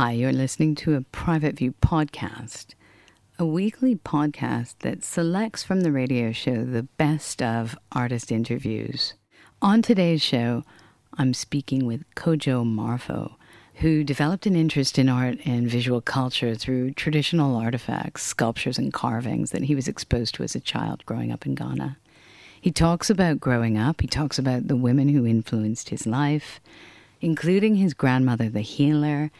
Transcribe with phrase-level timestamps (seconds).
[0.00, 2.68] Hi, you're listening to a Private View podcast,
[3.38, 9.12] a weekly podcast that selects from the radio show the best of artist interviews.
[9.60, 10.64] On today's show,
[11.18, 13.34] I'm speaking with Kojo Marfo,
[13.74, 19.50] who developed an interest in art and visual culture through traditional artifacts, sculptures, and carvings
[19.50, 21.98] that he was exposed to as a child growing up in Ghana.
[22.58, 26.58] He talks about growing up, he talks about the women who influenced his life,
[27.20, 29.30] including his grandmother, the healer,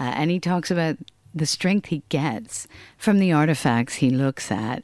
[0.00, 0.96] uh, and he talks about
[1.34, 4.82] the strength he gets from the artifacts he looks at,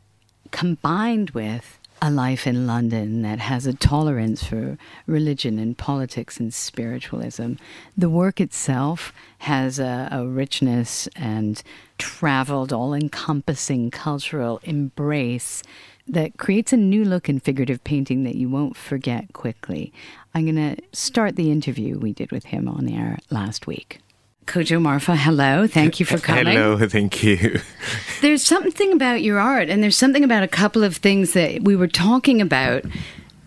[0.53, 4.77] combined with a life in London that has a tolerance for
[5.07, 7.55] religion and politics and spiritualism.
[7.97, 11.63] The work itself has a, a richness and
[11.97, 15.63] traveled, all encompassing cultural embrace
[16.07, 19.93] that creates a new look in figurative painting that you won't forget quickly.
[20.35, 24.01] I'm going to start the interview we did with him on air last week.
[24.47, 25.67] Kojo Marfo, hello.
[25.67, 26.47] Thank you for coming.
[26.47, 27.61] Hello, thank you.
[28.23, 31.75] There's something about your art, and there's something about a couple of things that we
[31.75, 32.85] were talking about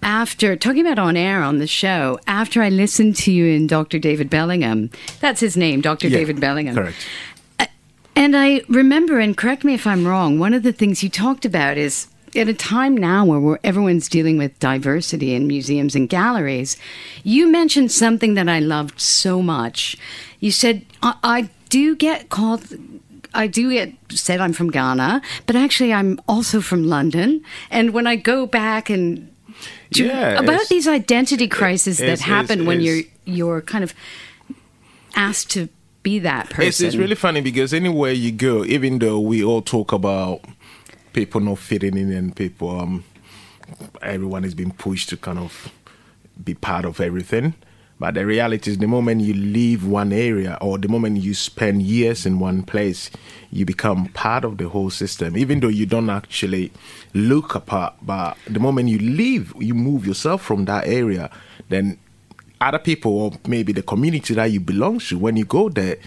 [0.04, 2.20] after talking about on air on the show.
[2.28, 3.98] After I listened to you in Dr.
[3.98, 4.90] David Bellingham,
[5.22, 6.10] that's his name, Dr.
[6.10, 6.76] Yeah, David Bellingham.
[6.76, 6.98] Correct.
[7.60, 7.66] Uh,
[8.16, 11.46] and I remember, and correct me if I'm wrong, one of the things you talked
[11.46, 16.10] about is at a time now where we're, everyone's dealing with diversity in museums and
[16.10, 16.78] galleries,
[17.24, 19.98] you mentioned something that I loved so much.
[20.40, 22.66] You said, I, I do get called.
[23.34, 27.44] I do get said I'm from Ghana, but actually I'm also from London.
[27.70, 29.32] And when I go back and
[29.92, 33.94] Yeah, about these identity crises that happen when you're you're kind of
[35.16, 35.70] asked to
[36.02, 36.68] be that person.
[36.68, 40.42] It's, it's really funny because anywhere you go, even though we all talk about
[41.14, 43.04] people not fitting in and people, um,
[44.02, 45.72] everyone is being pushed to kind of
[46.44, 47.54] be part of everything.
[48.00, 51.82] But the reality is, the moment you leave one area or the moment you spend
[51.82, 53.12] years in one place,
[53.52, 56.72] you become part of the whole system, even though you don't actually
[57.14, 57.96] look apart.
[58.02, 61.30] But the moment you leave, you move yourself from that area,
[61.68, 62.00] then
[62.62, 65.98] other people or maybe the community that you belong to, when you go there,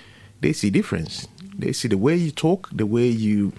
[0.40, 1.28] they see difference.
[1.56, 3.52] They see the way you talk, the way you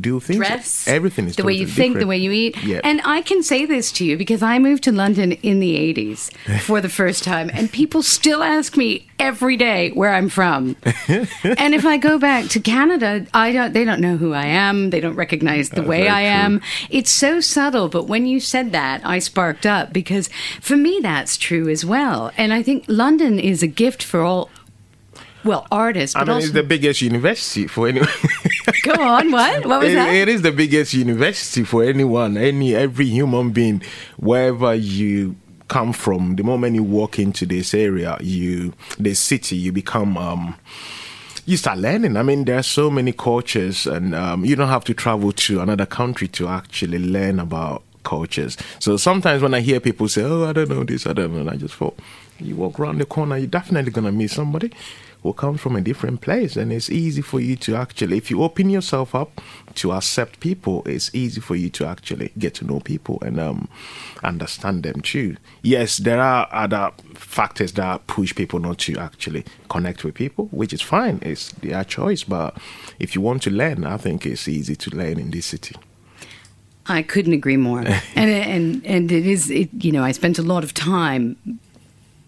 [0.00, 0.38] do things.
[0.38, 2.62] dress, everything is the way you totally think, the way you eat.
[2.64, 2.80] Yeah.
[2.82, 6.60] And I can say this to you because I moved to London in the 80s
[6.62, 10.76] for the first time, and people still ask me every day where I'm from.
[11.08, 13.72] and if I go back to Canada, I don't.
[13.72, 14.90] They don't know who I am.
[14.90, 16.60] They don't recognize the That's way I am.
[16.60, 16.68] true.
[16.90, 20.28] It's so subtle, but when you said that, I sparked up because
[20.60, 22.32] for me that's true as well.
[22.36, 24.50] And I think London is a gift for all.
[25.44, 28.08] Well, artists, I mean, also it's the biggest university for anyone.
[28.82, 29.30] go on.
[29.30, 29.66] What?
[29.70, 30.14] What was It- that?
[30.14, 33.82] it is the biggest university for anyone, any every human being,
[34.16, 35.36] wherever you
[35.68, 36.36] come from.
[36.36, 40.16] The moment you walk into this area, you this city, you become.
[40.16, 40.56] Um,
[41.46, 42.16] you start learning.
[42.16, 45.60] I mean, there are so many cultures, and um, you don't have to travel to
[45.60, 48.56] another country to actually learn about cultures.
[48.78, 51.40] So sometimes when I hear people say, "Oh, I don't know this, I don't know,"
[51.40, 51.98] and I just thought,
[52.40, 54.72] you walk around the corner, you're definitely gonna meet somebody
[55.24, 58.42] who comes from a different place, and it's easy for you to actually, if you
[58.42, 59.40] open yourself up
[59.74, 63.66] to accept people, it's easy for you to actually get to know people and um,
[64.22, 65.36] understand them too.
[65.62, 70.74] Yes, there are other factors that push people not to actually connect with people, which
[70.74, 71.20] is fine.
[71.22, 72.58] It's their choice, but
[72.98, 75.74] if you want to learn, I think it's easy to learn in this city.
[76.86, 77.80] I couldn't agree more.
[78.14, 81.38] and and and it is it, you know I spent a lot of time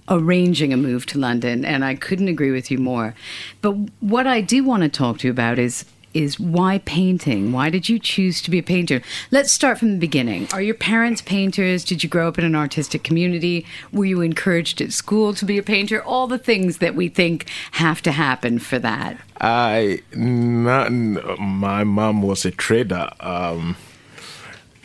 [0.08, 3.14] arranging a move to London and I couldn't agree with you more.
[3.60, 5.84] But what I do want to talk to you about is
[6.16, 7.52] is why painting?
[7.52, 9.02] Why did you choose to be a painter?
[9.30, 10.48] Let's start from the beginning.
[10.54, 11.84] Are your parents painters?
[11.84, 13.66] Did you grow up in an artistic community?
[13.92, 16.02] Were you encouraged at school to be a painter?
[16.02, 19.18] All the things that we think have to happen for that.
[19.42, 23.10] I not, my mom was a trader.
[23.20, 23.76] Um,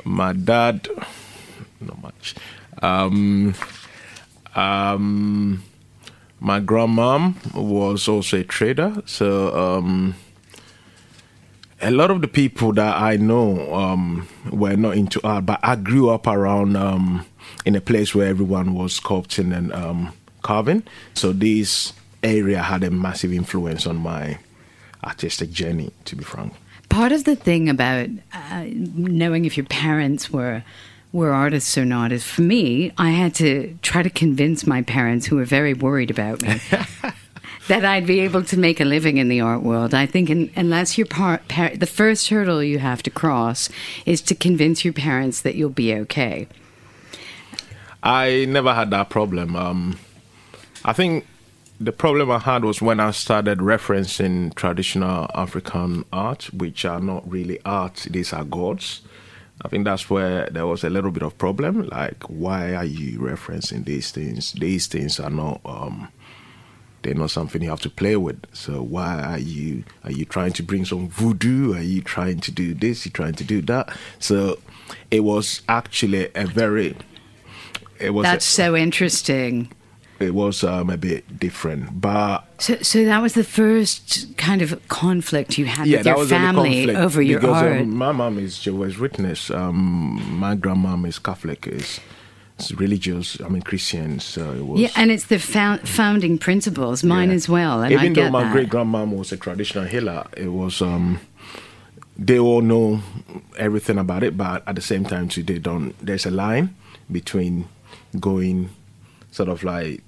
[0.03, 0.89] my dad,
[1.79, 2.35] not much.
[2.81, 3.55] Um,
[4.55, 5.63] um,
[6.39, 9.01] my grandmom was also a trader.
[9.05, 10.15] So um,
[11.81, 15.75] a lot of the people that I know um, were not into art, but I
[15.75, 17.25] grew up around um,
[17.65, 20.83] in a place where everyone was sculpting and um, carving.
[21.13, 21.93] So this
[22.23, 24.37] area had a massive influence on my
[25.03, 26.53] artistic journey, to be frank.
[26.89, 30.63] Part of the thing about uh, knowing if your parents were
[31.13, 35.25] were artists or not is for me, I had to try to convince my parents,
[35.25, 36.59] who were very worried about me,
[37.67, 39.93] that I'd be able to make a living in the art world.
[39.93, 43.69] I think in, unless you're par- par- the first hurdle you have to cross
[44.05, 46.47] is to convince your parents that you'll be okay.
[48.03, 49.55] I never had that problem.
[49.55, 49.99] Um,
[50.83, 51.27] I think
[51.79, 57.29] the problem I had was when I started referencing traditional African art, which are not
[57.29, 59.01] really art; these are gods.
[59.63, 61.87] I think that's where there was a little bit of problem.
[61.87, 64.53] Like, why are you referencing these things?
[64.53, 65.61] These things are not.
[65.65, 66.09] Um,
[67.03, 68.43] they're not something you have to play with.
[68.53, 71.73] So why are you are you trying to bring some voodoo?
[71.73, 73.05] Are you trying to do this?
[73.05, 73.95] You trying to do that?
[74.19, 74.59] So
[75.09, 76.95] it was actually a very
[77.99, 79.71] it was That's a, so interesting.
[80.23, 84.69] It was um, a bit different, but So, so that was the first kind of
[84.87, 87.81] conflict you had yeah, with that your family over your because art.
[87.81, 89.49] Um, my mom is Jehovah's Witness.
[89.51, 91.67] Um, my grandmom is Catholic.
[91.67, 91.99] Is
[92.77, 93.41] religious.
[93.41, 94.19] I mean Christian.
[94.19, 94.79] So it was.
[94.79, 97.35] yeah, and it's the found, founding principles, mine Yeah.
[97.35, 97.81] as well.
[97.81, 98.51] And I Even though get my that.
[98.53, 101.19] great grandmom was a traditional healer, it was um
[102.17, 103.01] they all know
[103.57, 106.75] everything about it, but at the same time too they don't there's a line
[107.11, 107.65] between
[108.19, 108.69] going
[109.31, 110.03] sort of like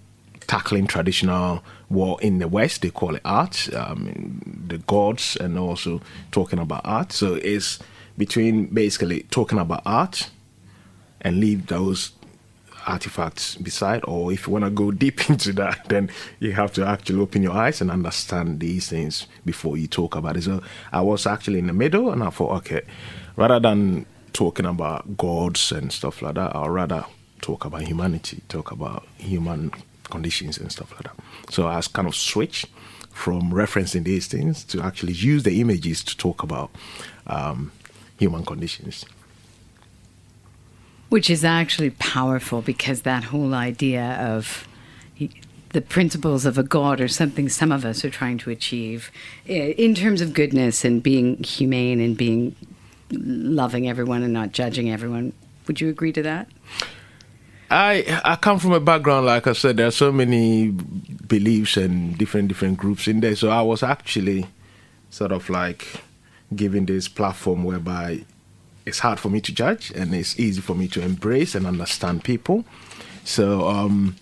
[0.48, 6.02] tackling traditional war in the West, they call it art, um, the gods and also
[6.32, 7.12] talking about art.
[7.12, 7.80] So it's
[8.18, 10.30] between basically talking about art
[11.22, 12.12] and leave those
[12.86, 16.10] artifacts beside or if you want to go deep into that then
[16.40, 20.36] you have to actually open your eyes and understand these things before you talk about
[20.36, 20.62] it so
[20.92, 22.82] i was actually in the middle and i thought okay
[23.36, 27.06] rather than talking about gods and stuff like that i'll rather
[27.42, 29.72] talk about humanity talk about human
[30.16, 31.18] conditions and stuff like that
[31.56, 32.68] so i was kind of switched
[33.24, 36.70] from referencing these things to actually use the images to talk about
[37.28, 37.72] um,
[38.18, 39.06] human conditions
[41.16, 44.68] Which is actually powerful because that whole idea of
[45.78, 49.00] the principles of a god or something some of us are trying to achieve
[49.88, 52.56] in terms of goodness and being humane and being
[53.14, 55.34] loving everyone and not judging everyone.
[55.68, 56.48] Would you agree to that?
[57.74, 60.68] I I come from a background, like I said, there are so many
[61.28, 63.36] beliefs and different different groups in there.
[63.36, 64.46] So I was actually
[65.10, 65.88] sort of like
[66.56, 68.26] given this platform whereby
[68.86, 72.24] it's hard for me to judge and it's easy for me to embrace and understand
[72.24, 72.64] people.
[73.24, 74.18] So um,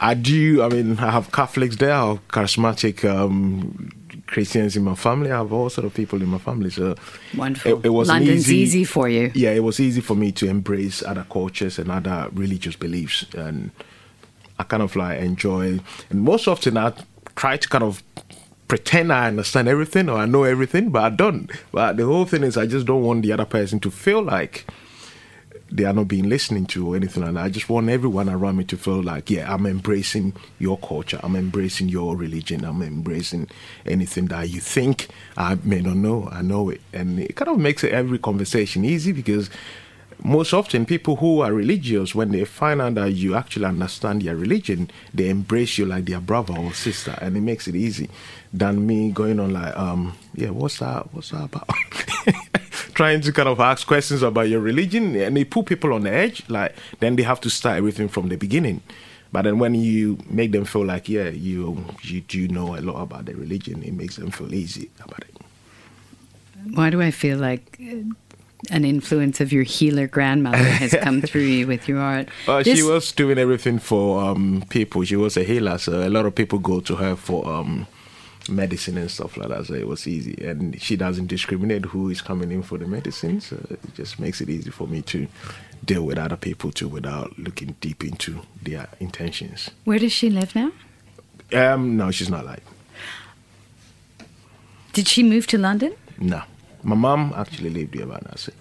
[0.00, 0.62] I do.
[0.62, 3.90] I mean, I have Catholics there, I have charismatic um,
[4.26, 5.30] Christians in my family.
[5.30, 6.70] I have all sort of people in my family.
[6.70, 6.96] So
[7.36, 7.78] Wonderful.
[7.78, 9.30] It, it was London's easy for you.
[9.34, 13.70] Yeah, it was easy for me to embrace other cultures and other religious beliefs, and
[14.58, 15.80] I kind of like enjoy.
[16.10, 16.92] And most often, I
[17.36, 18.02] try to kind of
[18.68, 21.50] pretend I understand everything or I know everything, but I don't.
[21.70, 24.66] But the whole thing is, I just don't want the other person to feel like
[25.70, 27.44] they are not being listened to or anything like that.
[27.44, 31.36] I just want everyone around me to feel like, yeah, I'm embracing your culture, I'm
[31.36, 33.48] embracing your religion, I'm embracing
[33.84, 36.80] anything that you think I may not know, I know it.
[36.92, 39.50] And it kind of makes every conversation easy because
[40.22, 44.36] most often people who are religious, when they find out that you actually understand their
[44.36, 48.08] religion, they embrace you like their brother or sister, and it makes it easy
[48.52, 51.12] than me going on like, um, yeah, what's that?
[51.12, 51.68] What's that about?
[52.96, 56.10] Trying to kind of ask questions about your religion, and they put people on the
[56.10, 56.42] edge.
[56.48, 58.80] Like then they have to start everything from the beginning.
[59.32, 63.02] But then when you make them feel like, yeah, you you do know a lot
[63.02, 65.36] about the religion, it makes them feel easy about it.
[66.74, 67.78] Why do I feel like
[68.70, 72.28] an influence of your healer grandmother has come through you with your art?
[72.46, 75.04] Well, she was doing everything for um, people.
[75.04, 77.86] She was a healer, so a lot of people go to her for um,
[78.48, 79.66] medicine and stuff like that.
[79.66, 83.40] So it was easy, and she doesn't discriminate who is coming in for the medicine.
[83.40, 85.26] So it just makes it easy for me to
[85.84, 89.70] deal with other people too, without looking deep into their intentions.
[89.84, 90.72] Where does she live now?
[91.52, 92.62] Um, no, she's not like
[94.92, 95.94] Did she move to London?
[96.18, 96.42] no.
[96.82, 98.54] My mom actually lived here, but that's it.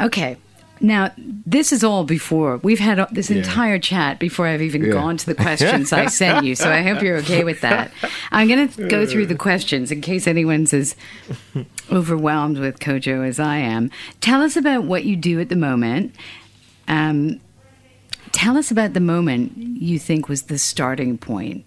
[0.00, 0.36] Okay.
[0.80, 3.38] Now, this is all before we've had this Yeah.
[3.38, 4.92] entire chat before I've even Yeah.
[4.92, 6.54] gone to the questions I sent you.
[6.54, 7.90] So I hope you're okay with that.
[8.30, 10.94] I'm going to go through the questions in case anyone's as
[11.90, 13.90] overwhelmed with Kojo as I am.
[14.20, 16.14] Tell us about what you do at the moment.
[16.86, 17.40] Um,
[18.32, 21.64] tell us about the moment you think was the starting point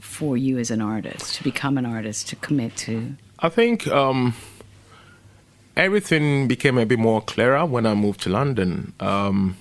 [0.00, 3.14] for you as an artist to become an artist to commit to.
[3.38, 4.34] I think um,
[5.76, 8.92] everything became a bit more clearer when I moved to London.
[9.00, 9.56] Um,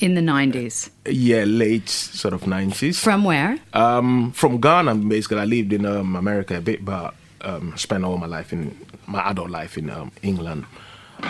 [0.00, 0.90] In the 90s.
[1.06, 2.98] yeah, late sort of 90s.
[3.00, 3.58] From where?
[3.72, 8.16] Um, from Ghana, basically, I lived in um, America a bit, but um, spent all
[8.18, 10.64] my life in my adult life in um, England.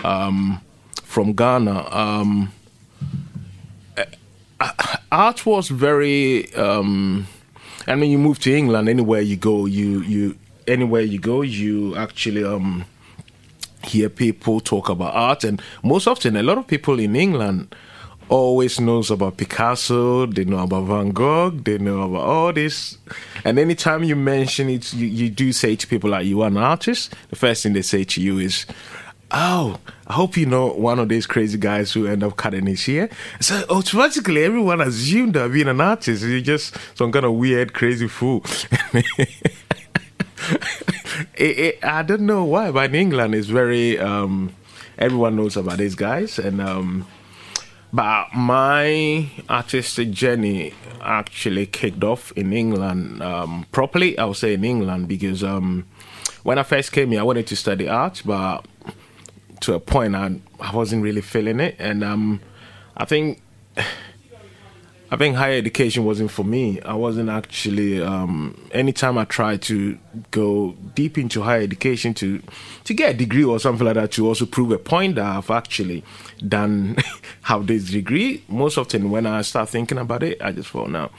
[0.03, 0.61] Um,
[1.03, 2.51] from Ghana, um,
[5.11, 6.53] art was very.
[6.55, 7.27] Um,
[7.87, 11.95] I mean, you move to England, anywhere you go, you you anywhere you go, you
[11.95, 12.85] actually um,
[13.85, 17.73] hear people talk about art, and most often, a lot of people in England
[18.29, 22.97] always knows about Picasso, they know about Van Gogh, they know about all this.
[23.43, 26.57] And anytime you mention it, you, you do say to people like you are an
[26.57, 28.65] artist, the first thing they say to you is,
[29.31, 32.85] Oh, I hope you know one of these crazy guys who end up cutting his
[32.85, 33.09] hair.
[33.41, 38.07] So automatically everyone assumed that being an artist, you're just some kind of weird, crazy
[38.07, 38.45] fool.
[41.35, 44.53] it, it, I don't know why, but in England it's very um,
[44.97, 47.07] everyone knows about these guys and um,
[47.95, 54.17] but my artistic journey actually kicked off in England um, properly.
[54.17, 55.85] I would say in England because um,
[56.43, 58.65] when I first came here, I wanted to study art, but
[59.61, 62.41] to a point I, I wasn't really feeling it, and um,
[62.97, 63.41] I think
[65.15, 66.81] I think higher education wasn't for me.
[66.81, 68.01] I wasn't actually.
[68.01, 69.97] Um, anytime I tried to
[70.31, 72.41] go deep into higher education to
[72.83, 75.49] to get a degree or something like that to also prove a point that I've
[75.49, 76.03] actually
[76.45, 76.97] done
[77.43, 78.43] have this degree.
[78.49, 81.09] Most often when I start thinking about it, I just thought, no,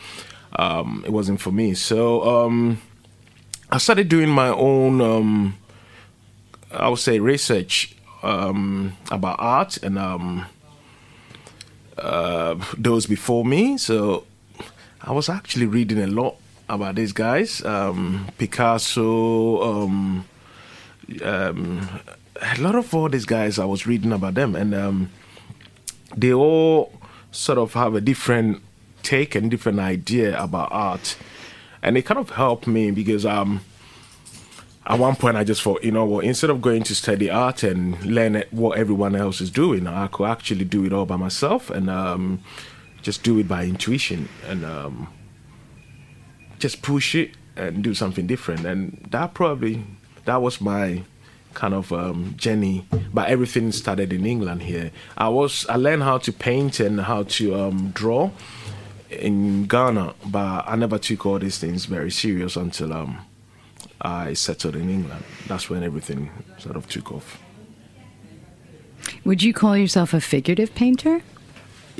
[0.56, 1.72] um, it wasn't for me.
[1.72, 2.82] So um,
[3.70, 5.00] I started doing my own.
[5.00, 5.58] Um,
[6.70, 10.44] I would say research um, about art and um,
[11.98, 13.78] uh, those before me.
[13.78, 14.24] So
[15.00, 16.36] I was actually reading a lot
[16.68, 20.24] about these guys um, Picasso, um,
[21.22, 21.88] um,
[22.40, 25.10] a lot of all these guys, I was reading about them, and um,
[26.16, 26.92] they all
[27.30, 28.62] sort of have a different
[29.02, 31.16] take and different idea about art.
[31.82, 33.60] And it kind of helped me because um,
[34.88, 37.64] at one point I just thought, you know what, instead of going to study art
[37.64, 41.70] and learn what everyone else is doing, I could actually do it all by myself
[41.70, 42.40] and um,
[43.02, 45.08] just do it by intuition and um,
[46.60, 48.64] just push it and do something different.
[48.64, 49.82] And that probably,
[50.24, 51.02] that was my
[51.54, 52.86] kind of um, journey.
[53.12, 54.92] But everything started in England here.
[55.18, 58.30] I was, I learned how to paint and how to um, draw
[59.10, 63.18] in Ghana, but I never took all these things very serious until um,
[64.06, 65.24] I settled in England.
[65.48, 67.42] That's when everything sort of took off.
[69.24, 71.22] Would you call yourself a figurative painter?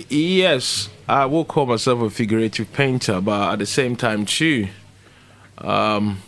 [0.08, 4.68] Yes, I will call myself a figurative painter, but at the same time, too,
[5.58, 6.22] um,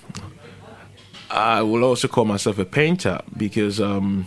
[1.30, 4.26] I will also call myself a painter because um,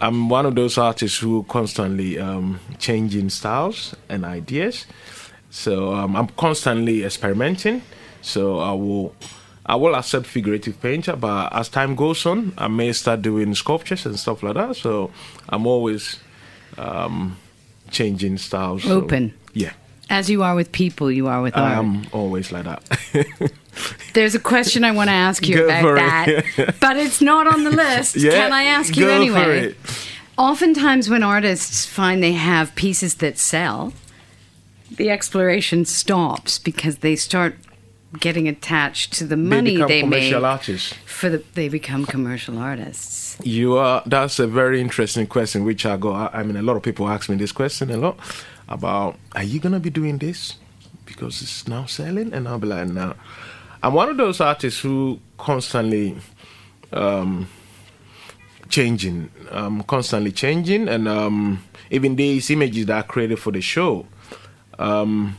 [0.00, 4.86] I'm one of those artists who constantly um, changing styles and ideas.
[5.50, 7.82] So um, I'm constantly experimenting.
[8.22, 9.14] So I will
[9.66, 14.04] I will accept figurative painter, but as time goes on, I may start doing sculptures
[14.06, 14.76] and stuff like that.
[14.76, 15.10] So
[15.48, 16.18] I'm always
[16.76, 17.36] um,
[17.90, 18.82] changing styles.
[18.82, 19.32] so- Open.
[19.54, 19.72] yeah.
[20.10, 21.78] As you are with people, you are with art.
[21.78, 22.82] I'm always like that.
[24.12, 27.64] There's a question I want to ask you Go about that, but it's not on
[27.64, 28.14] the list.
[28.14, 29.68] Yeah, Can I ask you go for anyway?
[29.68, 29.76] it.
[30.36, 33.94] Oftentimes, when artists find they have pieces that sell,
[34.90, 37.56] the exploration stops because they start
[38.20, 40.50] getting attached to the money they they commercial make.
[40.50, 40.94] artists.
[41.06, 43.36] For the, they become commercial artists.
[43.42, 44.02] You are.
[44.06, 46.12] That's a very interesting question, which I go.
[46.12, 48.18] I, I mean, a lot of people ask me this question a lot
[48.68, 50.54] about, are you gonna be doing this
[51.04, 52.32] because it's now selling?
[52.32, 53.14] And I'll be like, no.
[53.82, 56.16] I'm one of those artists who constantly
[56.92, 57.48] um,
[58.68, 64.06] changing, um, constantly changing, and um, even these images that I created for the show.
[64.78, 65.36] Um,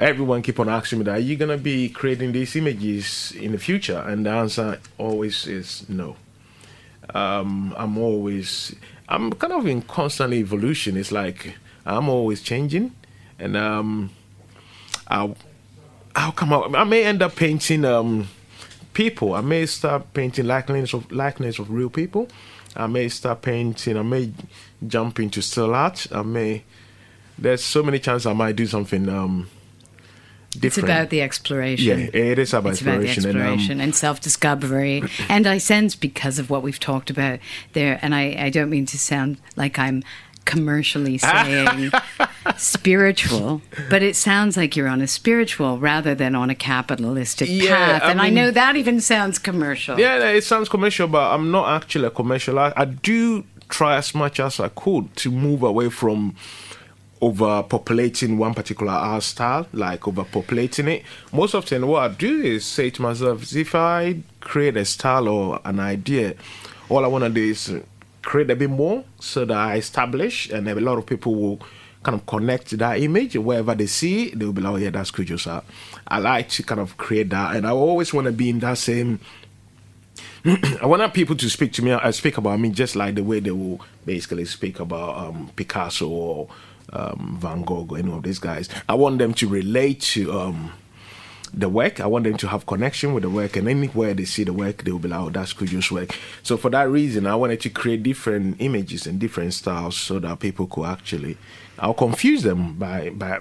[0.00, 3.58] everyone keep on asking me that are you gonna be creating these images in the
[3.58, 3.98] future?
[3.98, 6.16] And the answer always is no.
[7.14, 8.76] Um, i'm always
[9.08, 10.96] i'm kind of in constant evolution.
[10.96, 11.54] It's like
[11.86, 12.94] i'm always changing
[13.38, 14.10] and um,
[15.08, 15.36] i'll
[16.14, 18.28] i'll come out i may end up painting um,
[18.92, 19.34] people.
[19.34, 22.28] I may start painting likeness of likeness of real people.
[22.76, 24.32] I may start painting i may
[24.86, 26.06] jump into still art.
[26.12, 26.62] I may
[27.38, 29.48] there's so many chances i might do something um,
[30.62, 31.98] It's about the exploration.
[32.00, 33.72] Yeah, it is about it's about the exploration.
[33.72, 35.02] and, um, and, self-discovery.
[35.28, 37.38] and I sense because of what we've talked about
[37.74, 40.02] there, and I, I don't mean to sound like I'm
[40.46, 41.90] commercially saying
[42.56, 47.98] spiritual, but it sounds like you're on a spiritual rather than on a capitalistic Yeah,
[47.98, 48.02] path.
[48.04, 49.98] I and I know that even sounds commercial.
[50.00, 52.58] Yeah, it sounds commercial, but I'm not actually a commercial.
[52.58, 56.34] I, I do try as much as I could to move away from
[57.20, 61.02] overpopulating one particular art style, like overpopulating it.
[61.32, 65.60] Most often, what I do is say to myself, if I create a style or
[65.64, 66.34] an idea,
[66.88, 67.72] all I want to do is
[68.22, 71.60] create a bit more so that I establish, and a lot of people will
[72.02, 73.36] kind of connect to that image.
[73.36, 75.64] Wherever they see it, they'll be like, oh, yeah, that's Kojo's art.
[76.06, 78.78] I like to kind of create that, and I always want to be in that
[78.78, 79.20] same
[80.80, 83.40] I want people to speak to me, uh, speak about me just like the way
[83.40, 86.48] they will basically speak about um, Picasso or
[86.92, 88.68] um, Van Gogh or any of these guys.
[88.88, 90.72] I want them to relate to um,
[91.52, 92.00] the work.
[92.00, 94.84] I want them to have connection with the work, and anywhere they see the work,
[94.84, 97.70] they will be like, "Oh, that's Kojo's work." So for that reason, I wanted to
[97.70, 101.36] create different images and different styles so that people could actually,
[101.78, 103.40] I'll confuse them by by.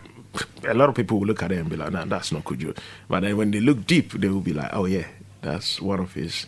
[0.68, 2.78] A lot of people will look at it and be like, "Nah, that's not Kojo,"
[3.10, 5.08] but then when they look deep, they will be like, "Oh yeah,
[5.42, 6.46] that's one of his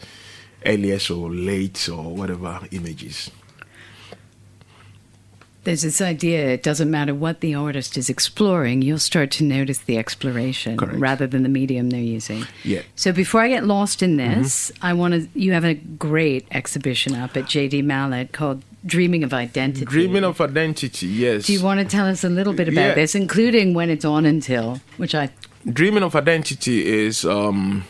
[0.66, 3.32] earliest or late or whatever images."
[5.70, 9.78] There's this idea it doesn't matter what the artist is exploring, you'll start to notice
[9.78, 10.98] the exploration Correct.
[11.00, 12.46] rather than the medium they're using.
[12.64, 12.82] Yeah.
[12.96, 14.86] So before I get lost in this, Mm-hmm.
[14.86, 15.28] I want to.
[15.40, 20.42] You have a great exhibition up at JD Malat called "Dreaming of Identity." Dreaming of
[20.42, 21.46] identity, yes.
[21.46, 22.94] Do you want to tell us a little bit about Yeah.
[22.96, 25.30] this, including when it's on until, which I
[25.72, 27.84] dreaming of identity is um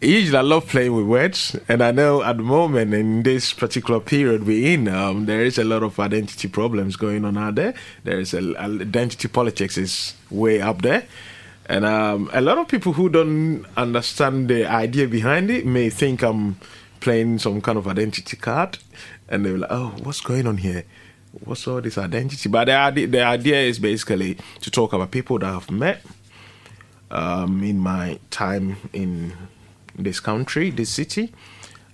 [0.00, 4.00] usually I love playing with words and I know at the moment in this particular
[4.00, 7.74] period we're in um, there is a lot of identity problems going on out there.
[8.04, 11.04] There is a, identity politics is way up there.
[11.68, 16.22] And um, a lot of people who don't understand the idea behind it may think
[16.22, 16.56] I'm
[17.00, 18.78] playing some kind of identity card
[19.28, 20.84] and they're like oh what's going on here?
[21.44, 22.48] What's all this identity?
[22.48, 26.02] But the idea, the idea is basically to talk about people that I've met
[27.10, 29.32] um, in my time in
[29.98, 31.32] this country, this city.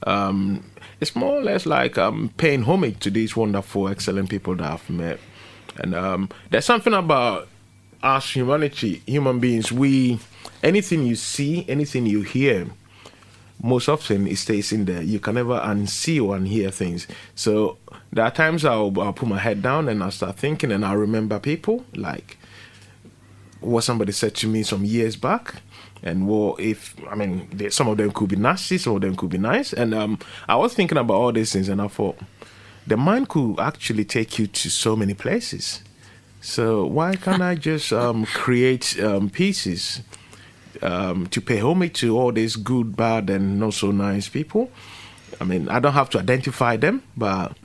[0.06, 0.64] Um,
[1.00, 4.90] it's more or less like um, paying homage to these wonderful, excellent people that I've
[4.90, 5.18] met.
[5.78, 7.48] And um, there's something about
[8.02, 9.72] us, humanity, human beings.
[9.72, 10.18] We,
[10.62, 12.68] anything you see, anything you hear,
[13.62, 15.02] most often it stays in there.
[15.02, 17.06] You can never unsee or unhear things.
[17.34, 17.78] So
[18.12, 20.96] there are times I'll, I'll put my head down and I'll start thinking and I'll
[20.96, 22.38] remember people like
[23.60, 25.62] what somebody said to me some years back.
[26.02, 29.16] And well, if I mean, they, some of them could be nasty, some of them
[29.16, 29.72] could be nice.
[29.72, 30.18] And um,
[30.48, 32.18] I was thinking about all these things, and I thought
[32.86, 35.82] the mind could actually take you to so many places.
[36.40, 40.02] So why can't I just um, create um, pieces
[40.82, 44.70] um, to pay homage to all these good, bad, and not so nice people?
[45.40, 47.56] I mean, I don't have to identify them, but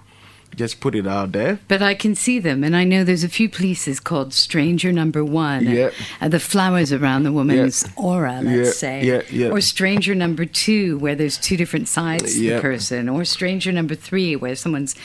[0.58, 1.60] just put it out there.
[1.68, 5.24] But I can see them, and I know there's a few pieces called Stranger Number
[5.24, 5.66] One.
[5.66, 5.92] Yeah.
[6.20, 9.06] And the flowers around the woman's aura, let's Yeah, say.
[9.06, 9.48] yeah, yeah.
[9.50, 12.56] Or Stranger Number Two, where there's two different sides to Yeah.
[12.56, 13.08] the person.
[13.08, 14.96] Or Stranger Number Three, where someone's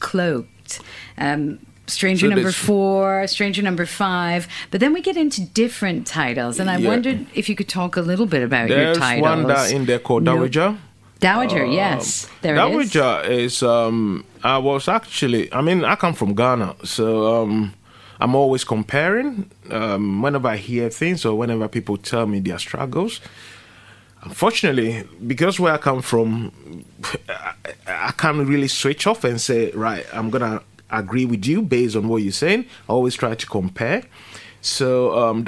[0.00, 0.80] cloaked.
[1.18, 6.58] Um, Stranger So number four, Stranger number five, but then we get into different titles,
[6.60, 6.88] and I Yeah.
[6.88, 8.98] wondered if you could talk a little bit about your titles.
[9.00, 10.76] There's one that in there called No- Dowager.
[11.20, 12.92] Dowager, yes, there it is.
[12.92, 13.62] Dowager is.
[13.62, 15.52] um, I was actually.
[15.52, 17.74] I mean, I come from Ghana, so um,
[18.20, 19.50] I'm always comparing.
[19.70, 23.20] Um, whenever I hear things or whenever people tell me their struggles,
[24.22, 26.84] unfortunately, because where I come from,
[27.28, 27.54] I,
[27.86, 32.08] I can't really switch off and say, right, I'm gonna agree with you based on
[32.08, 32.66] what you're saying.
[32.88, 34.02] I always try to compare.
[34.60, 35.44] So um,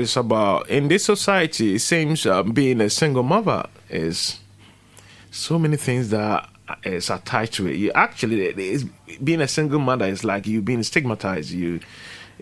[0.00, 1.76] is about in this society.
[1.76, 4.40] It seems um, being a single mother is
[5.30, 6.48] so many things that
[6.84, 7.76] is attached to it.
[7.76, 8.52] You actually,
[9.22, 11.50] being a single mother is like you being stigmatized.
[11.50, 11.80] You,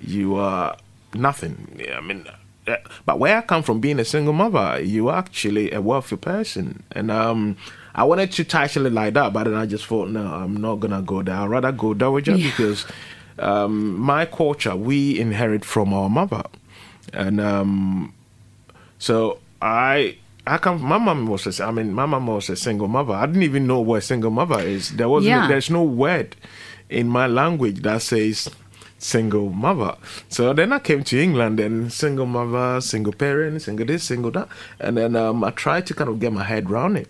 [0.01, 0.77] you are
[1.15, 1.81] nothing.
[1.95, 2.27] I mean,
[2.67, 6.17] uh, but where I come from, being a single mother, you are actually a wealthy
[6.17, 7.57] person, and um,
[7.95, 10.77] I wanted to title it like that, but then I just thought, no, I'm not
[10.81, 11.35] gonna go there.
[11.37, 12.51] I'd rather go dowager Yeah.
[12.51, 12.85] because
[13.39, 16.43] um, my culture we inherit from our mother,
[17.13, 18.13] and um,
[18.99, 20.83] so I I come.
[20.83, 21.61] My mom was.
[21.61, 23.15] A, I mean, my mom was a single mother.
[23.15, 24.91] I didn't even know what a single mother is.
[24.91, 25.25] There was.
[25.25, 25.49] Yeah.
[25.49, 26.37] There's no word
[26.89, 28.49] in my language that says
[28.99, 29.97] single mother.
[30.29, 34.49] So then I came to England and single mother, single parent, single this, single that,
[34.81, 37.09] and then um, I tried to kind of get my head around it.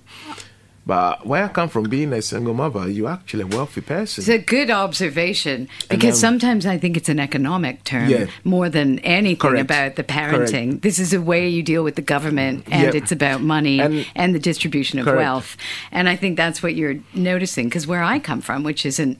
[0.87, 4.23] But where I come from, being a single mother, you're actually a wealthy person.
[4.23, 8.27] It's a good observation because um, sometimes I think it's an economic term Yeah.
[8.45, 9.63] more than anything Correct.
[9.65, 10.69] about the parenting.
[10.69, 10.83] Correct.
[10.83, 12.95] This is a way you deal with the government, and Yep.
[12.95, 15.19] it's about money and, And- the distribution of Correct.
[15.19, 15.57] wealth.
[15.91, 19.19] And I think that's what you're noticing because where I come from, which isn't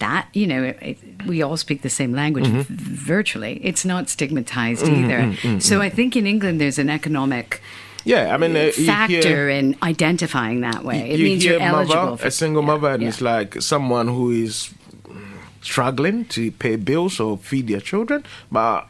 [0.00, 2.74] that you know it, it- we all speak the same language Mm-hmm.
[2.74, 7.62] virtually it's not stigmatized either so i think in england there's an economic
[8.06, 12.04] yeah, I mean, uh, factor hear- in identifying that way it you means you're eligible
[12.04, 13.08] mother, for a single yeah, mother, and yeah.
[13.08, 14.72] it's like someone who is
[15.60, 18.24] struggling to pay bills or feed their children.
[18.50, 18.86] But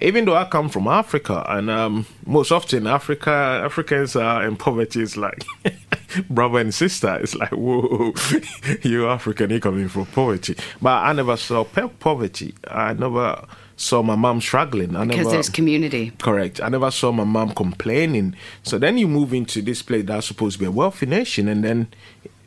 [0.00, 5.02] even though I come from Africa, and um, most often Africa Africans are in poverty,
[5.02, 5.44] it's like
[6.28, 7.16] brother and sister.
[7.16, 8.12] It's like whoa,
[8.82, 10.56] you African, you coming from poverty.
[10.82, 12.54] But I never saw poverty.
[12.66, 13.46] I never
[13.78, 14.94] saw my mom struggling.
[14.94, 16.60] I because never there's community Correct.
[16.60, 18.34] I never saw my mom complaining.
[18.62, 21.64] So then you move into this place that's supposed to be a wealthy nation, and
[21.64, 21.88] then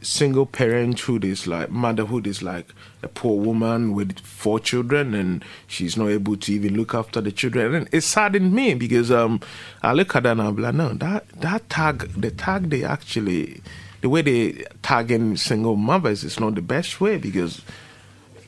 [0.01, 5.95] single parenthood is like motherhood is like a poor woman with four children and she's
[5.95, 9.39] not able to even look after the children and it saddened me because um
[9.83, 13.61] i look at that and i'm like no that that tag the tag they actually
[14.01, 17.61] the way they tagging single mothers is not the best way because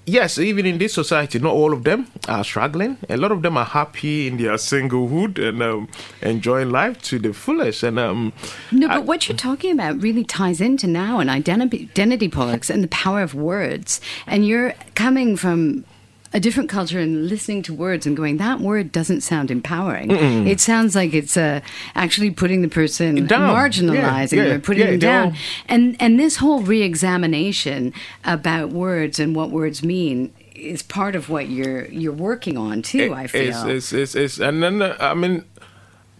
[0.05, 2.97] yes, even in this society, not all of them are struggling.
[3.09, 5.87] A lot of them are happy in their singlehood and um,
[6.21, 7.83] enjoying life to the fullest.
[7.83, 8.33] And um,
[8.71, 12.69] no, but I, what you're talking about really ties into now and identity, identity politics
[12.69, 14.01] and the power of words.
[14.27, 15.85] And you're coming from
[16.33, 20.09] a different culture and listening to words and going, that word doesn't sound empowering.
[20.09, 20.47] Mm-mm.
[20.47, 21.61] It sounds like it's uh,
[21.95, 23.55] actually putting the person down.
[23.55, 25.35] marginalizing yeah, yeah, putting yeah, them down.
[25.67, 27.93] And and this whole re-examination
[28.25, 32.99] about words and what words mean is part of what you're you're working on too.
[32.99, 35.45] It, I feel it's, it's, it's, it's, and then I mean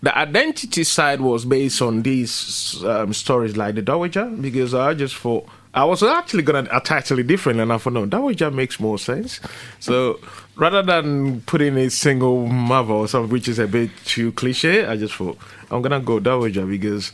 [0.04, 5.16] the identity side was based on these um, stories like the Dowager because I just
[5.16, 8.54] thought I was actually going to title it different, and I thought, no, that just
[8.54, 9.40] makes more sense.
[9.80, 10.20] So
[10.56, 14.98] rather than putting a single mother or something, which is a bit too cliche, I
[14.98, 15.38] just thought,
[15.72, 17.12] I'm going to go Dowager because,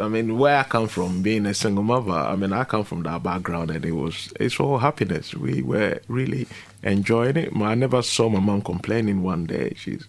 [0.00, 3.02] I mean, where I come from, being a single mother, I mean, I come from
[3.02, 5.34] that background, and it was, it's all happiness.
[5.34, 6.48] We were really
[6.82, 7.52] enjoying it.
[7.54, 9.74] I never saw my mom complaining one day.
[9.76, 10.06] She's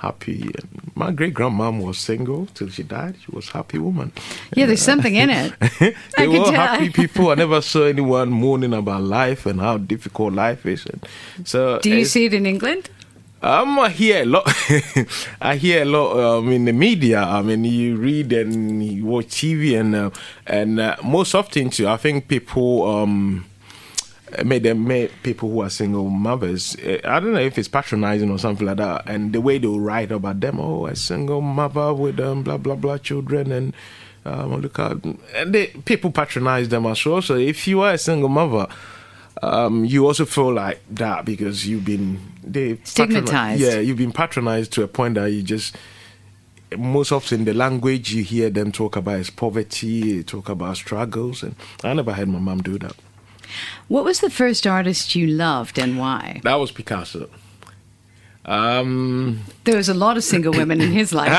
[0.00, 0.42] happy.
[0.42, 3.16] And my great grandmom was single till she died.
[3.24, 4.12] She was a happy woman.
[4.54, 5.52] Yeah, there's something in it.
[6.16, 6.52] they were tell.
[6.52, 7.30] happy people.
[7.30, 10.86] I never saw anyone moaning about life and how difficult life is.
[10.86, 11.06] And
[11.44, 12.88] so, do you see it in England?
[13.42, 14.44] Um, I hear a lot.
[15.40, 17.22] I hear a lot um, in the media.
[17.22, 20.10] I mean, you read and you watch TV, and uh,
[20.46, 21.88] and uh, most often too.
[21.88, 23.46] I think people um,
[24.44, 26.76] made them made people who are single mothers.
[26.82, 29.08] Eh, I don't know if it's patronizing or something like that.
[29.08, 32.76] And the way they'll write about them, oh, a single mother with um, blah blah
[32.76, 33.74] blah children, and
[34.24, 34.96] um, look at
[35.34, 37.22] and they, people patronize them as well.
[37.22, 38.66] So if you are a single mother.
[39.42, 43.62] Um, you also feel like that because you've been they stigmatized.
[43.62, 45.74] Yeah, you've been patronized to a point that you just
[46.76, 51.54] most often the language you hear them talk about is poverty, talk about struggles, and
[51.82, 52.94] I never heard my mom do that.
[53.88, 56.40] What was the first artist you loved and why?
[56.44, 57.28] That was Picasso.
[58.44, 61.30] Um, there was a lot of single women in his life.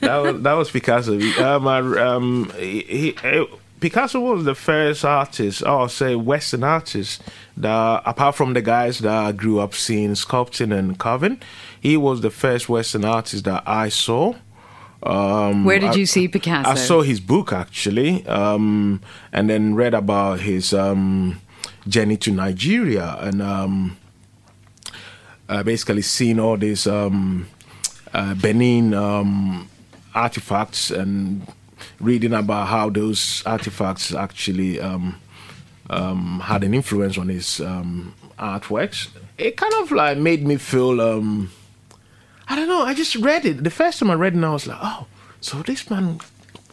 [0.00, 1.18] that was that was Picasso.
[1.42, 3.46] Um, I, um, he, he,
[3.78, 7.22] Picasso was the first artist, I'll say Western artist,
[7.58, 11.40] that apart from the guys that I grew up seeing sculpting and carving,
[11.78, 14.34] he was the first Western artist that I saw
[15.02, 16.68] um, Where did I, you see Picasso?
[16.70, 19.00] I saw his book actually, um,
[19.32, 21.40] and then read about his um,
[21.86, 23.96] journey to Nigeria, and um,
[25.48, 27.46] uh, basically seen all these um,
[28.14, 29.68] uh, Benin um,
[30.14, 31.46] artifacts and
[32.00, 37.60] reading about how those artifacts actually had an influence on his
[38.38, 39.08] artworks.
[39.38, 40.98] It kind of like made me feel
[42.48, 42.82] I don't know.
[42.82, 43.64] I just read it.
[43.64, 45.06] The first time I read it, I was like, oh,
[45.40, 46.20] so this man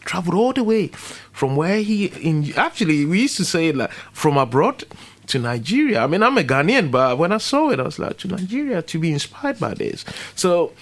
[0.04, 0.88] traveled all the way
[1.32, 4.84] from where he in actually we used to say like from abroad
[5.28, 6.02] to Nigeria.
[6.02, 8.82] I mean, I'm a Ghanaian, but when I saw it, I was like to Nigeria
[8.82, 10.04] to be inspired by this.
[10.34, 10.72] So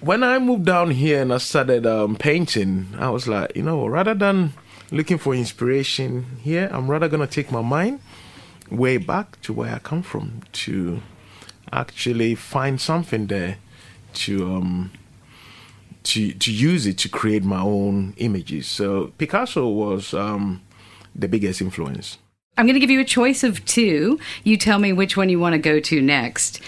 [0.00, 3.86] when I moved down here and I started um, painting, I was like, you know,
[3.86, 4.52] rather than
[4.90, 8.00] looking for inspiration here, I'm rather gonna take my mind
[8.70, 11.00] way back to where I come from to
[11.72, 13.58] actually find something there
[14.14, 14.90] to um,
[16.04, 18.66] to to use it to create my own images.
[18.66, 20.62] So Picasso was um,
[21.14, 22.18] the biggest influence.
[22.56, 24.18] I'm going to give you a choice of two.
[24.42, 26.60] You tell me which one you want to go to next.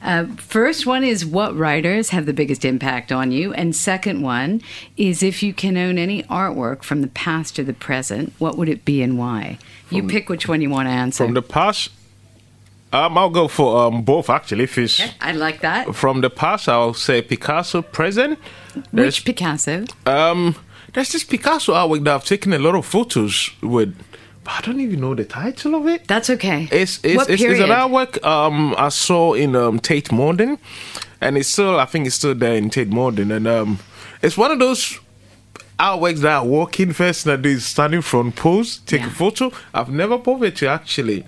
[0.00, 4.60] Uh, first one is what writers have the biggest impact on you, and second one
[4.98, 8.68] is if you can own any artwork from the past or the present, what would
[8.68, 9.58] it be and why?
[9.86, 11.24] From, you pick which one you want to answer.
[11.24, 11.90] From the past,
[12.94, 14.64] um, I'll go for um, both actually.
[14.64, 15.94] If it's I like that.
[15.94, 17.82] From the past, I'll say Picasso.
[17.82, 18.38] Present.
[18.92, 19.84] There's, Which Picasso?
[20.06, 20.54] Um,
[20.92, 23.96] there's this Picasso artwork that I've taken a lot of photos with.
[24.44, 26.06] But I don't even know the title of it.
[26.06, 26.68] That's okay.
[26.70, 30.58] It's it's, what it's, it's an artwork um, I saw in um, Tate Modern,
[31.20, 33.78] and it's still I think it's still there in Tate Modern, and um,
[34.22, 35.00] it's one of those
[35.78, 39.08] artworks that I walk in first and I do standing front pose, take yeah.
[39.08, 39.52] a photo.
[39.72, 41.24] I've never bothered to actually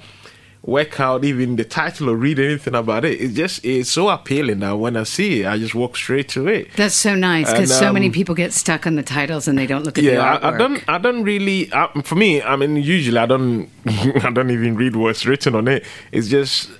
[0.67, 3.21] work out even the title or read anything about it.
[3.21, 6.49] It just it's so appealing that when I see it, I just walk straight to
[6.49, 6.73] it.
[6.75, 9.57] That's so nice because um, so many um, people get stuck on the titles and
[9.57, 10.43] they don't look at yeah, the artwork.
[10.43, 10.89] I, I don't.
[10.89, 11.73] I don't really.
[11.73, 13.71] I, for me, I mean, usually I don't.
[13.87, 15.85] I don't even read what's written on it.
[16.11, 16.71] It's just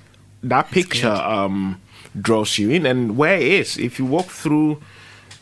[0.43, 1.81] that picture um,
[2.19, 3.77] draws you in, and where it is.
[3.77, 4.81] If you walk through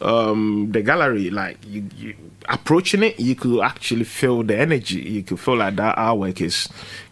[0.06, 2.16] um, the gallery, like you, you
[2.48, 5.00] approaching it, you could actually feel the energy.
[5.02, 6.70] You could feel like that artwork is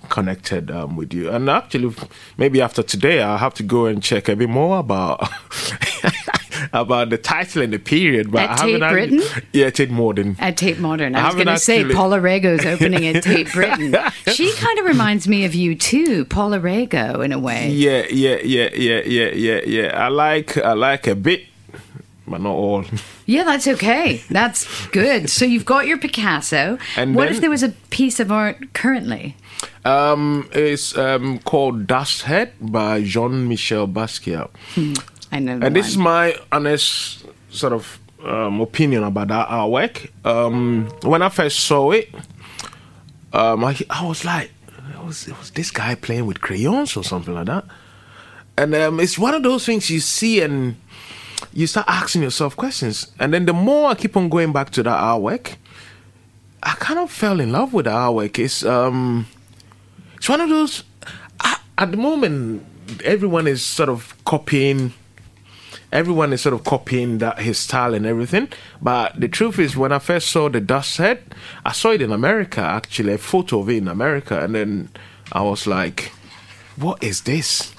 [0.10, 1.30] connected um, with you.
[1.32, 1.94] And actually,
[2.38, 5.28] maybe after today, I'll have to go and check a bit more about
[6.74, 8.32] about the title and the period.
[8.32, 9.44] But At Tate actually- Britain?
[9.54, 10.36] yeah, Tate Modern.
[10.40, 11.16] At Tate Modern.
[11.16, 13.96] I I was going to say Paula Rego's opening at Tate Britain.
[14.28, 17.70] She kind of reminds me of you too, Paula Rego, in a way.
[17.70, 19.88] Yeah, yeah, yeah, yeah, yeah, yeah, yeah.
[20.06, 21.44] I like I like a bit,
[22.28, 22.86] but not all.
[23.26, 24.22] Yeah, that's okay.
[24.30, 25.30] That's good.
[25.30, 26.78] So you've got your Picasso.
[26.98, 29.36] And what then- if there was a piece of art currently?
[29.86, 34.50] Um, it's um called Dust Head by Jean Michel Basquiat.
[35.32, 35.60] I know.
[35.62, 40.10] And this is my honest sort of um, opinion about that artwork.
[40.26, 42.10] Um, when I first saw it,
[43.34, 44.52] um, I, I was like,
[44.94, 47.66] it was, it was this guy playing with crayons or something like that.
[48.58, 50.76] And um, it's one of those things you see and
[51.54, 53.12] you start asking yourself questions.
[53.20, 55.56] And then the more I keep on going back to that artwork,
[56.62, 58.40] I kind of fell in love with the artwork.
[58.40, 59.28] It's um,
[60.16, 60.84] it's one of those.
[61.78, 62.66] At the moment,
[63.04, 64.94] everyone is sort of copying.
[65.92, 68.50] Everyone is sort of copying that his style and everything.
[68.82, 71.22] But the truth is, when I first saw the dust head,
[71.66, 72.62] I saw it in America.
[72.62, 74.90] Actually, a photo of it in America, and then
[75.32, 76.12] I was like,
[76.78, 77.73] "What is this?"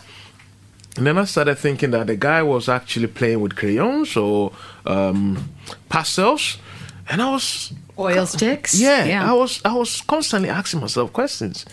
[0.96, 4.52] And then I started thinking that the guy was actually playing with crayons or
[4.86, 5.50] um,
[5.88, 6.58] pastels,
[7.08, 8.78] and I was oil sticks.
[8.80, 11.64] yeah, I was I was constantly asking myself questions.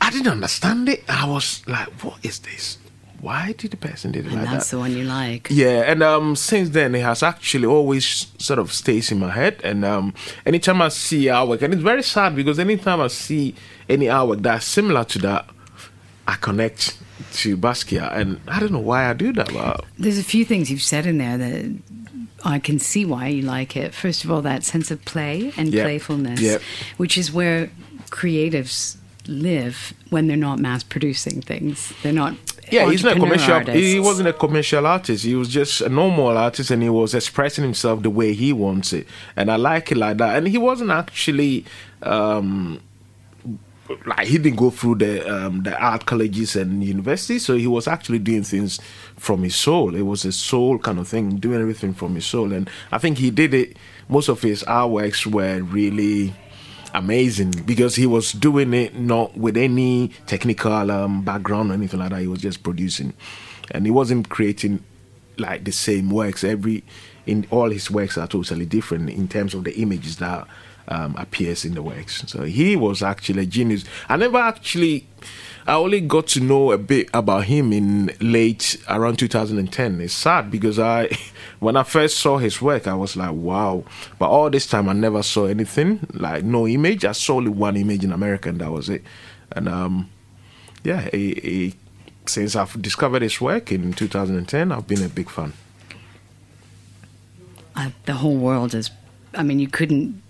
[0.00, 1.02] I didn't understand it.
[1.08, 2.78] I was like, "What is this?
[3.20, 5.48] Why did the person did it and like that's that?" the one you like.
[5.50, 9.60] Yeah, and um, since then it has actually always sort of stays in my head.
[9.64, 13.54] And um, anytime I see artwork, and it's very sad because anytime I see
[13.88, 15.48] any artwork that's similar to that,
[16.28, 16.98] I connect
[17.34, 19.52] to Basquiat, and I don't know why I do that.
[19.52, 21.78] But There's a few things you've said in there that
[22.44, 23.94] I can see why you like it.
[23.94, 25.82] First of all, that sense of play and Yeah.
[25.84, 26.58] playfulness, Yeah.
[26.96, 27.70] which is where
[28.10, 31.92] creatives live when they're not mass producing things.
[32.02, 32.34] They're not.
[32.70, 33.60] Yeah, he's not commercial.
[33.72, 35.24] He wasn't a commercial artist.
[35.24, 38.92] He was just a normal artist, and he was expressing himself the way he wants
[38.92, 39.06] it.
[39.36, 40.36] And I like it like that.
[40.36, 41.64] And he wasn't actually
[42.02, 42.80] um,
[44.06, 47.44] like he didn't go through the um, the art colleges and universities.
[47.44, 48.80] So he was actually doing things
[49.16, 49.94] from his soul.
[49.94, 52.52] It was a soul kind of thing, doing everything from his soul.
[52.52, 53.76] And I think he did it.
[54.08, 56.34] Most of his artworks were really
[56.94, 62.10] amazing because he was doing it not with any technical um, background or anything like
[62.10, 62.20] that.
[62.20, 63.12] He was just producing,
[63.70, 64.82] and he wasn't creating
[65.38, 66.44] like the same works.
[66.44, 66.84] Every
[67.26, 70.46] in all his works are totally different in terms of the images that
[70.88, 72.24] um, appears in the works.
[72.26, 73.84] So he was actually a genius.
[74.08, 75.06] I never actually.
[75.68, 80.00] I only got to know a bit about him in late around 2010.
[80.00, 81.08] It's sad because I,
[81.58, 83.82] when I first saw his work, I was like, wow.
[84.20, 87.04] But all this time, I never saw anything like no image.
[87.04, 89.02] I saw only one image in America, and that was it.
[89.50, 90.08] And um,
[90.84, 91.74] yeah, he, he,
[92.26, 95.52] since I've discovered his work in 2010, I've been a big fan.
[97.76, 98.90] uh, the whole world is
[99.34, 100.22] i mean you couldn't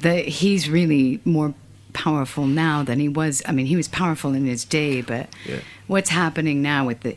[0.00, 1.54] the he's really more
[1.92, 5.60] powerful now than he was i mean he was powerful in his day but Yeah.
[5.86, 7.16] what's happening now with the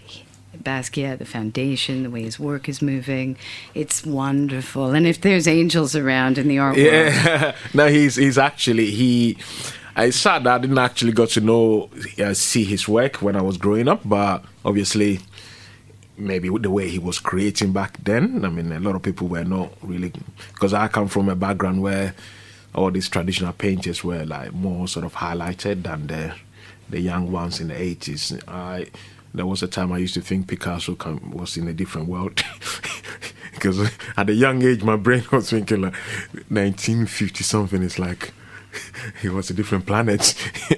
[0.63, 3.37] Basquiat, the foundation, the way his work is moving,
[3.73, 4.87] it's wonderful.
[4.93, 9.37] And if there's angels around in the art world, Yeah, no, he's he's actually he.
[9.95, 11.89] It's sad that I didn't actually got to know
[12.21, 15.19] uh, see his work when I was growing up, but obviously,
[16.17, 18.43] maybe the way he was creating back then.
[18.43, 20.11] I mean, a lot of people were not really
[20.53, 22.13] because I come from a background where
[22.75, 26.33] all these traditional painters were like more sort of highlighted than the
[26.89, 28.33] the young ones in the eighties.
[28.47, 28.87] I
[29.33, 32.43] there was a time I used to think Picasso come, was in a different world
[33.53, 35.93] because at a young age my brain was thinking like
[36.49, 37.83] 1950 something.
[37.83, 38.33] It's like
[39.21, 40.33] he was a different planet.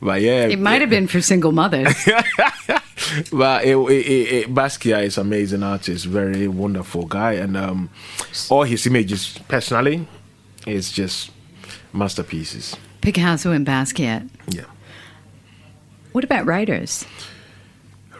[0.00, 1.94] but yeah, it might have been for single mothers.
[3.32, 7.90] But it, it, it, Basquiat is amazing artist, very wonderful guy, and um,
[8.50, 10.06] all his images personally
[10.66, 11.30] is just
[11.92, 12.76] masterpieces.
[13.00, 14.28] Picasso and Basquiat.
[14.48, 14.64] Yeah.
[16.12, 17.04] What about writers?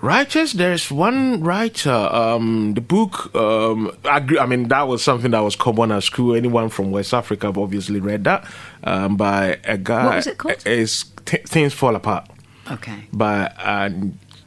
[0.03, 1.91] Writers, there's one writer.
[1.91, 6.03] Um, the book, um, I, agree, I mean, that was something that was common at
[6.03, 6.35] school.
[6.37, 8.47] Anyone from West Africa have obviously read that
[8.85, 10.05] um, by a guy.
[10.05, 10.63] What was it called?
[10.67, 12.29] It's Th- Things Fall Apart
[12.71, 13.05] Okay.
[13.13, 13.89] by uh,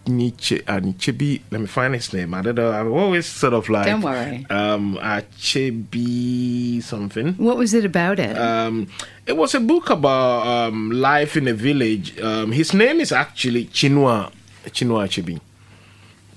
[0.10, 0.62] Nietzsche.
[0.67, 1.41] Uh, Nietzsche.
[1.52, 2.34] Let me find his name.
[2.34, 2.72] I don't know.
[2.72, 3.86] I'm always sort of like.
[3.86, 4.45] Don't worry.
[4.50, 7.34] Um, Achebe something.
[7.36, 8.38] What was it about it?
[8.38, 8.88] Um,
[9.26, 12.19] it was a book about um, life in a village.
[12.19, 14.32] Um, his name is actually Chinua
[14.65, 15.39] Chinua Achebe.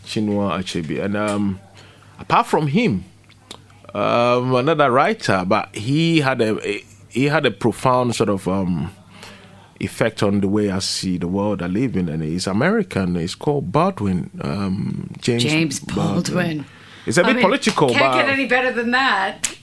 [0.04, 1.02] Chinua Achebe.
[1.02, 1.61] And um,
[2.18, 3.04] apart from him,
[3.94, 8.90] um, another writer, but he had a he had a profound sort of um,
[9.80, 13.14] effect on the way I see the world I live in, and he's American.
[13.16, 16.64] He's called Baldwin, um, James, James Baldwin.
[17.04, 19.56] It's a I bit mean, political, Can't get any better than that.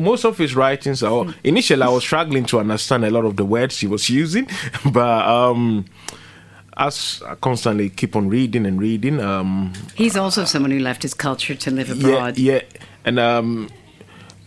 [0.00, 3.44] most of his writings are initially I was struggling to understand a lot of the
[3.44, 4.48] words he was using,
[4.92, 5.84] but um,
[6.76, 11.12] as I constantly keep on reading and reading, um, He's also someone who left his
[11.12, 12.38] culture to live yeah, abroad.
[12.38, 12.60] yeah,
[13.04, 13.68] and um,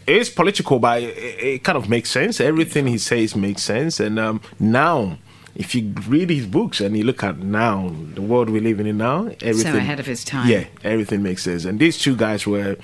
[0.08, 2.39] it's political, but it, it kind of makes sense.
[2.41, 5.17] Everything he says makes sense, and um, now.
[5.60, 9.00] If you read his books and you look at now the world we're living in
[9.00, 10.48] now, everything so ahead of his time.
[10.48, 11.65] Yeah, everything makes sense.
[11.65, 12.78] And these two guys were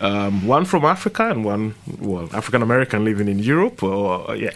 [0.00, 3.84] um, one from Africa and one well African American living in Europe.
[3.84, 4.50] Or yeah,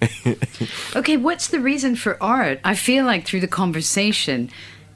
[0.96, 2.60] Okay, what's the reason for art?
[2.64, 4.50] I feel like through the conversation,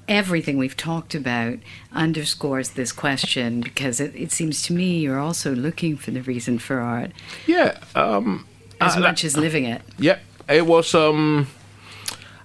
[0.09, 1.59] everything we've talked about
[1.93, 6.59] underscores this question because it, it seems to me you're also looking for the reason
[6.59, 7.11] for art
[7.47, 7.79] yeah.
[7.95, 8.47] Um,
[8.81, 9.83] as uh, much as living it.
[9.99, 10.95] Yeah, it was.
[10.95, 11.47] Um,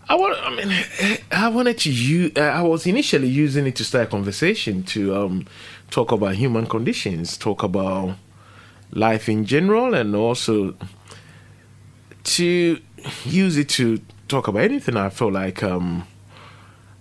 [0.09, 0.37] I want.
[0.41, 2.31] I mean, I wanted to use.
[2.35, 5.47] Uh, I was initially using it to start a conversation to um,
[5.89, 8.15] talk about human conditions, talk about
[8.91, 10.75] life in general, and also
[12.23, 12.79] to
[13.25, 14.97] use it to talk about anything.
[14.97, 15.63] I felt like.
[15.63, 16.07] Um,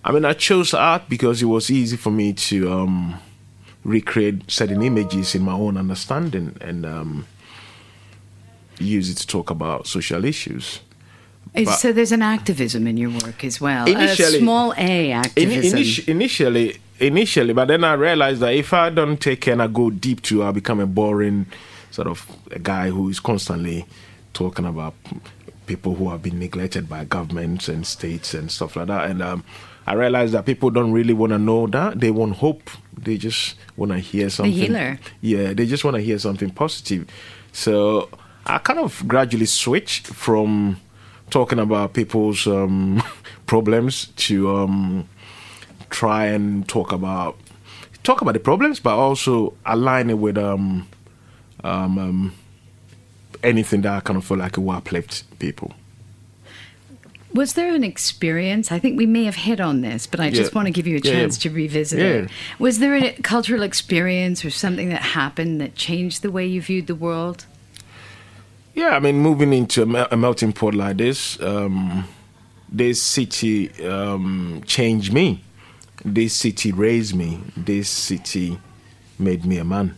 [0.04, 3.20] I mean, I chose art because it was easy for me to um,
[3.84, 7.26] recreate certain images in my own understanding and um,
[8.78, 10.80] use it to talk about social issues.
[11.54, 13.86] But- so there's an activism in your work as well.
[13.88, 15.78] Initially- a small A In, activism.
[16.06, 19.90] initially, initially, but then I realized that if I don't take care and I go
[19.90, 21.46] deep to, I'll become a boring
[21.90, 23.84] sort of a guy who is constantly
[24.32, 24.94] talking about
[25.66, 29.10] people who have been neglected by governments and states and stuff like that.
[29.10, 29.44] And um,
[29.90, 31.98] I realized that people don't really want to know that.
[31.98, 32.70] They want hope.
[32.96, 34.52] They just want to hear something.
[34.52, 35.00] healer.
[35.20, 37.08] Yeah, they just want to hear something positive.
[37.50, 38.08] So
[38.46, 40.80] I kind of gradually switched from
[41.28, 43.02] talking about people's um,
[43.46, 45.08] problems to um,
[45.90, 47.36] try and talk about
[48.04, 50.86] talk about the problems, but also align it with um,
[51.64, 52.34] um, um,
[53.42, 55.74] anything that I kind of feel like will uplift people.
[57.32, 58.72] Was there an experience?
[58.72, 60.96] I think we may have hit on this, but I just want to give you
[60.96, 61.20] a Yeah, yeah.
[61.20, 62.06] chance to revisit Yeah.
[62.24, 62.30] it.
[62.58, 66.86] Was there a cultural experience or something that happened that changed the way you viewed
[66.88, 67.46] the world?
[68.74, 72.04] Yeah, I mean, moving into a, melting pot like this, um,
[72.68, 75.42] this city um, changed me.
[76.04, 77.40] This city raised me.
[77.56, 78.58] This city
[79.18, 79.94] made me a man.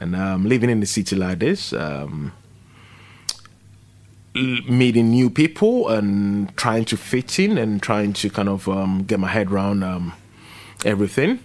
[0.00, 2.32] And um, living in the city like this, um,
[4.36, 9.18] meeting new people and trying to fit in and trying to kind of um, get
[9.18, 10.12] my head around um,
[10.84, 11.38] everything,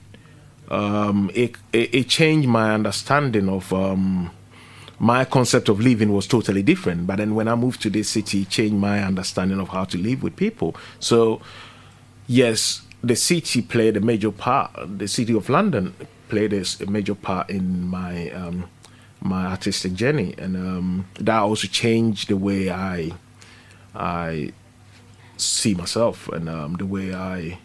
[0.70, 4.32] um, it, it, it changed my understanding of um,
[5.00, 7.08] my concept of living was totally different.
[7.08, 9.98] But then when I moved to this city, it changed my understanding of how to
[9.98, 10.76] live with people.
[11.00, 11.42] So,
[12.28, 14.72] yes, the city played a major part.
[14.98, 15.96] The city of London
[16.30, 18.70] played a major part in my um,
[19.22, 23.12] my artistic journey, and um, that also changed the way I
[23.96, 24.52] I
[25.38, 27.60] see myself and um, the way I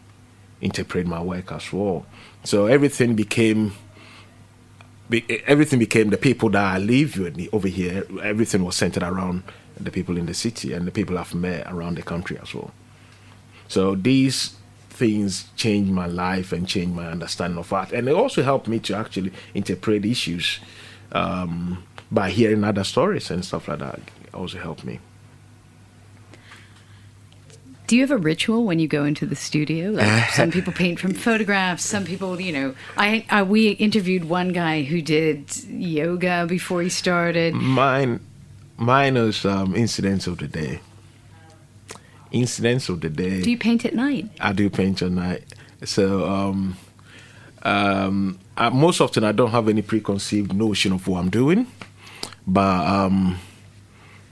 [0.60, 2.06] interpret my work as well.
[2.44, 3.72] So everything became
[5.08, 8.06] be, everything became the people that I live with over here.
[8.22, 9.42] Everything was centered around
[9.78, 12.72] the people in the city and the people I've met around the country as well.
[13.68, 14.56] So these
[14.90, 18.78] things changed my life and changed my understanding of art, and it also helped me
[18.80, 20.60] to actually interpret issues
[21.12, 24.00] um, by hearing other stories and stuff like that.
[24.32, 25.00] Also helped me.
[27.86, 29.90] Do you have a ritual when you go into the studio?
[29.90, 31.84] Like some people paint from photographs.
[31.84, 36.88] Some people, you know, I, I we interviewed one guy who did yoga before he
[36.88, 37.54] started.
[37.54, 38.20] Mine,
[38.76, 40.80] mine is um, incidents of the day.
[42.32, 43.42] Incidents of the day.
[43.42, 44.30] Do you paint at night?
[44.40, 45.44] I do paint at night.
[45.84, 46.76] So um,
[47.66, 51.66] um, I, most often I don't have any preconceived notion of what I'm doing,
[52.46, 53.38] but um,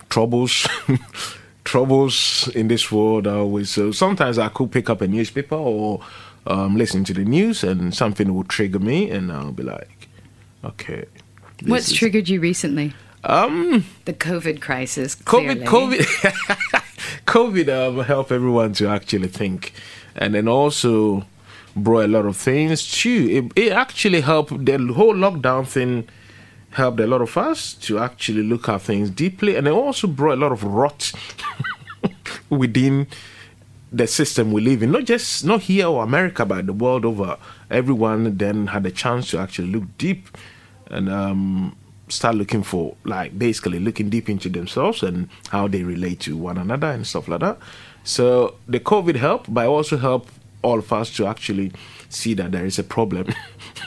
[0.09, 0.68] troubles,
[1.64, 3.70] troubles in this world are always.
[3.70, 6.01] So sometimes I could pick up a newspaper or
[6.47, 10.09] um, listen to the news, and something will trigger me, and I'll be like,
[10.62, 11.07] okay.
[11.66, 12.93] What's is- triggered you recently?
[13.24, 15.16] Um, The COVID crisis.
[15.16, 15.99] COVID, clearly.
[16.05, 16.85] COVID,
[17.26, 17.68] COVID
[17.99, 19.72] um, helped everyone to actually think,
[20.14, 21.24] and then also
[21.77, 23.51] brought a lot of things too.
[23.57, 26.09] It, it actually helped the whole lockdown thing.
[26.70, 30.39] Helped a lot of us to actually look at things deeply, and it also brought
[30.39, 31.12] a lot of rot
[32.51, 33.07] within
[33.93, 37.37] the system we live in, not just not here or America, but the world over.
[37.70, 40.37] Everyone then had a chance to actually look deep
[40.89, 41.77] and um,
[42.09, 46.59] start looking for, like, basically looking deep into themselves and how they relate to one
[46.59, 47.59] another and stuff like that.
[48.03, 50.33] So the COVID helped, but it also helped
[50.65, 51.73] all of us to actually
[52.09, 53.27] see that there is a problem.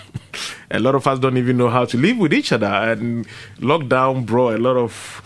[0.72, 3.28] a lot of us don't even know how to live with each other, and
[3.60, 5.22] lockdown brought a lot of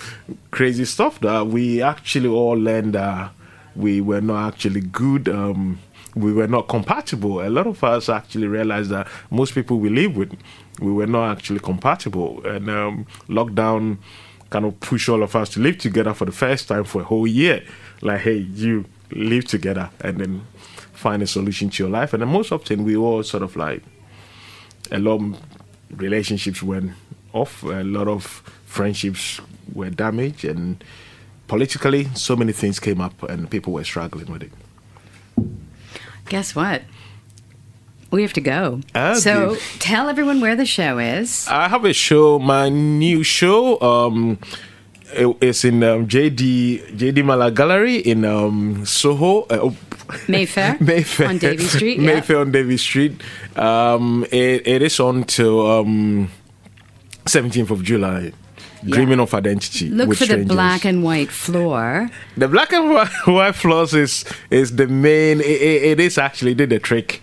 [0.51, 3.31] crazy stuff that we actually all learned that
[3.75, 5.27] we were not actually good.
[5.29, 5.79] Um,
[6.15, 7.41] we were not compatible.
[7.41, 10.35] A lot of us actually realized that most people we live with,
[10.79, 13.97] we were not actually compatible, and um, lockdown
[14.49, 17.05] kind of pushed all of us to live together for the first time for a
[17.05, 17.63] whole year.
[18.01, 20.47] Like, hey, you live together, and then
[20.93, 22.13] find a solution to your life.
[22.13, 23.83] And then most often we all sort of like
[24.91, 25.41] a lot of
[25.97, 26.91] relationships went
[27.33, 28.23] off, a lot of
[28.65, 29.39] friendships
[29.73, 30.83] were damaged, and
[31.47, 34.51] politically, so many things came up, and people were struggling with it.
[36.29, 36.83] Guess what?
[38.11, 38.81] We have to go.
[38.93, 41.47] Ah, so tell everyone where the show is.
[41.47, 43.79] I have a show, my new show.
[43.79, 44.37] Um,
[45.13, 49.41] it's in um, JD JD Malat Gallery in um, Soho.
[49.43, 49.75] Uh, oh,
[50.27, 51.99] Mayfair, Mayfair on Davies Street.
[51.99, 52.15] yeah.
[52.15, 53.21] Mayfair on Davies Street.
[53.55, 56.29] Um, it, it is on till um,
[57.25, 58.33] 17th of July.
[58.83, 59.89] Dreaming of Identity.
[59.89, 62.09] Look for the black and white floor.
[62.35, 65.39] The black and white, white floors is is the main.
[65.39, 67.21] It, it, it is actually did the trick.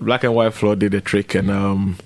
[0.00, 1.98] Black and white floor did the trick, and um,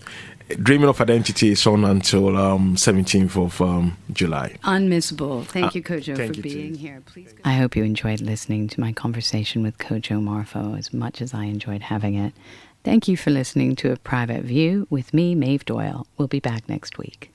[0.56, 4.56] Dreaming of Identity is on until um, 17th of um, July.
[4.64, 5.44] Unmissable.
[5.46, 6.78] Thank Uh, you, Kojo, thank for you, being too.
[6.78, 7.02] here.
[7.06, 7.34] Please.
[7.44, 11.44] I hope you enjoyed listening to my conversation with Kojo Marfo as much as I
[11.44, 12.34] enjoyed having it.
[12.84, 16.06] Thank you for listening to A Private View with me, Maeve Doyle.
[16.16, 17.29] We'll be back next week.